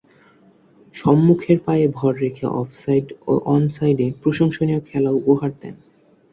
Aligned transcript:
সম্মুখের 0.95 1.57
পায়ে 1.65 1.85
ভর 1.89 2.13
রেখে 2.15 2.45
অফ 2.59 2.67
সাইড 2.73 3.07
ও 3.27 3.33
অন 3.45 3.63
সাইডে 3.69 4.07
প্রশংসনীয় 4.21 4.81
খেলা 4.81 5.11
উপহার 5.11 5.51
দেন। 5.61 5.75